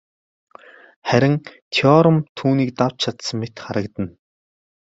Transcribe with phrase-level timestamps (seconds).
[1.09, 1.35] Харин
[1.73, 4.11] Теорем түүнийг давж чадсан мэт харагдана.